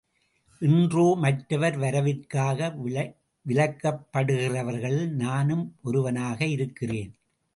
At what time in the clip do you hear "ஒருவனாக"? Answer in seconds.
5.83-6.45